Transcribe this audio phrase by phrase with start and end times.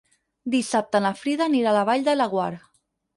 [0.53, 2.49] Dissabte na Frida anirà a la Vall de Laguar.